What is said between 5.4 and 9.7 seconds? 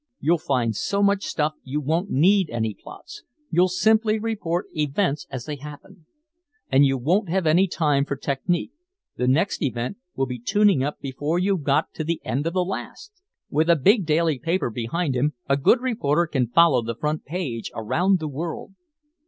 they happen. And you won't have any time for technique, the next